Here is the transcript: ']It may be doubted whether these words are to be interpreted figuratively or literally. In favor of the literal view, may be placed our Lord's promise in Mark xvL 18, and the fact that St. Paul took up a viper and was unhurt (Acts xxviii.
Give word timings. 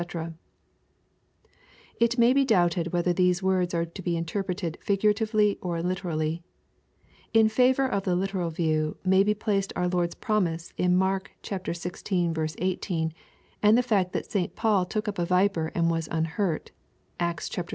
']It 1.99 2.17
may 2.17 2.33
be 2.33 2.43
doubted 2.43 2.91
whether 2.91 3.13
these 3.13 3.43
words 3.43 3.75
are 3.75 3.85
to 3.85 4.01
be 4.01 4.17
interpreted 4.17 4.79
figuratively 4.81 5.59
or 5.61 5.83
literally. 5.83 6.41
In 7.35 7.47
favor 7.47 7.87
of 7.87 8.01
the 8.01 8.15
literal 8.15 8.49
view, 8.49 8.97
may 9.05 9.21
be 9.21 9.35
placed 9.35 9.71
our 9.75 9.87
Lord's 9.87 10.15
promise 10.15 10.73
in 10.75 10.95
Mark 10.97 11.31
xvL 11.43 12.55
18, 12.57 13.13
and 13.61 13.77
the 13.77 13.83
fact 13.83 14.13
that 14.13 14.25
St. 14.31 14.55
Paul 14.55 14.87
took 14.87 15.07
up 15.07 15.19
a 15.19 15.23
viper 15.27 15.71
and 15.75 15.91
was 15.91 16.09
unhurt 16.11 16.71
(Acts 17.19 17.45
xxviii. 17.47 17.67